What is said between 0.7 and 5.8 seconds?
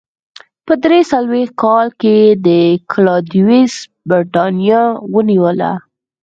درې څلوېښت کال کې کلاډیوس برېټانیا ونیوله.